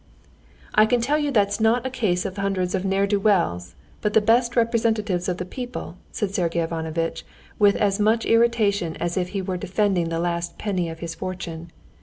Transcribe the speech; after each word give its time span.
"I 0.73 0.87
tell 0.87 1.19
you 1.19 1.29
that 1.29 1.47
it's 1.49 1.59
not 1.59 1.85
a 1.85 1.91
case 1.91 2.25
of 2.25 2.37
hundreds 2.37 2.73
or 2.73 2.79
of 2.79 2.85
ne'er 2.85 3.05
do 3.05 3.19
wells, 3.19 3.75
but 4.01 4.13
the 4.15 4.19
best 4.19 4.55
representatives 4.55 5.29
of 5.29 5.37
the 5.37 5.45
people!" 5.45 5.95
said 6.11 6.33
Sergey 6.33 6.59
Ivanovitch, 6.59 7.23
with 7.59 7.75
as 7.75 7.99
much 7.99 8.25
irritation 8.25 8.95
as 8.95 9.15
if 9.15 9.29
he 9.29 9.43
were 9.43 9.57
defending 9.57 10.09
the 10.09 10.17
last 10.17 10.57
penny 10.57 10.89
of 10.89 11.01
his 11.01 11.13
fortune. 11.13 11.71